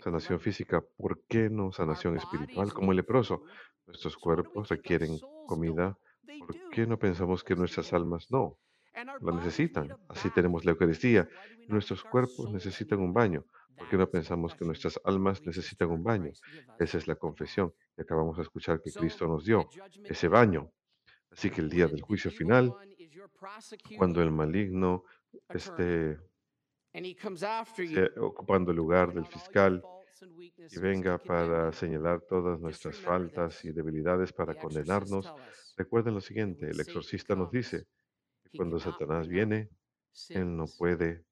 sanación 0.03 0.41
física. 0.41 0.83
¿Por 0.97 1.23
qué 1.29 1.49
no 1.51 1.73
sanación 1.73 2.17
espiritual 2.17 2.73
como 2.73 2.93
el 2.93 2.97
leproso? 2.97 3.43
Nuestros 3.87 4.17
cuerpos 4.17 4.69
requieren 4.69 5.19
comida. 5.47 5.97
¿Por 6.39 6.57
qué 6.71 6.87
no 6.87 6.99
pensamos 6.99 7.45
que 7.45 7.55
nuestras 7.57 7.93
almas 7.93 8.31
no? 8.31 8.59
la 9.21 9.33
necesitan. 9.33 9.89
Así 10.09 10.29
tenemos 10.31 10.65
la 10.67 10.73
Eucaristía. 10.73 11.27
Nuestros 11.67 12.05
cuerpos 12.05 12.51
necesitan 12.51 13.01
un 13.01 13.13
baño. 13.15 13.45
¿Por 13.77 13.89
qué 13.89 13.97
no 13.97 14.09
pensamos 14.11 14.55
que 14.55 14.67
nuestras 14.67 15.01
almas 15.05 15.41
necesitan 15.47 15.91
un 15.91 16.03
baño? 16.03 16.31
Esa 16.79 16.99
es 16.99 17.07
la 17.07 17.17
confesión 17.17 17.73
que 17.97 18.03
acabamos 18.03 18.37
de 18.37 18.43
escuchar 18.43 18.83
que 18.83 18.93
Cristo 18.93 19.27
nos 19.27 19.45
dio, 19.45 19.67
ese 20.05 20.29
baño. 20.29 20.71
Así 21.33 21.51
que 21.51 21.61
el 21.61 21.71
día 21.71 21.87
del 21.87 22.03
juicio 22.03 22.31
final, 22.31 22.75
cuando 23.97 24.23
el 24.23 24.31
maligno 24.31 25.05
esté 25.49 26.19
ocupando 28.19 28.71
el 28.71 28.77
lugar 28.77 29.15
del 29.15 29.27
fiscal 29.27 29.83
y 30.71 30.79
venga 30.79 31.19
para 31.19 31.73
señalar 31.73 32.21
todas 32.21 32.61
nuestras 32.61 32.99
faltas 32.99 33.65
y 33.65 33.73
debilidades 33.73 34.33
para 34.33 34.55
condenarnos, 34.55 35.33
recuerden 35.77 36.15
lo 36.15 36.21
siguiente, 36.21 36.71
el 36.71 36.79
exorcista 36.79 37.35
nos 37.35 37.51
dice 37.51 37.87
que 38.43 38.57
cuando 38.57 38.79
Satanás 38.79 39.27
viene, 39.27 39.71
él 40.29 40.57
no 40.57 40.67
puede 40.67 41.25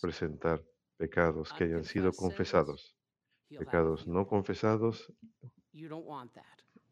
presentar 0.00 0.64
pecados 0.96 1.52
que 1.52 1.64
hayan 1.64 1.84
sido 1.84 2.12
confesados. 2.12 2.96
Pecados 3.48 4.06
no 4.06 4.26
confesados 4.26 5.12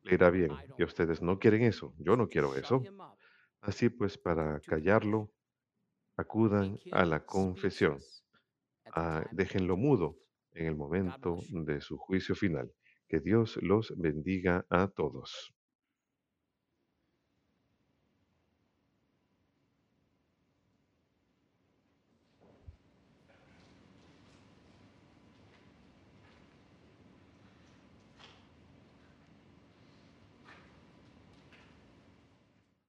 le 0.04 0.14
irá 0.14 0.30
bien. 0.30 0.52
Y 0.78 0.84
ustedes 0.84 1.22
no 1.22 1.38
quieren 1.38 1.62
eso. 1.62 1.94
Yo 1.98 2.16
no 2.16 2.28
quiero 2.28 2.56
eso. 2.56 2.82
Así 3.60 3.88
pues, 3.88 4.18
para 4.18 4.60
callarlo, 4.60 5.32
acudan 6.16 6.78
a 6.92 7.04
la 7.04 7.24
confesión. 7.24 7.98
Ah, 8.94 9.24
déjenlo 9.32 9.76
mudo 9.76 10.18
en 10.52 10.66
el 10.66 10.76
momento 10.76 11.38
de 11.50 11.80
su 11.80 11.96
juicio 11.98 12.34
final. 12.34 12.72
Que 13.08 13.20
Dios 13.20 13.58
los 13.62 13.94
bendiga 13.96 14.66
a 14.70 14.88
todos. 14.88 15.53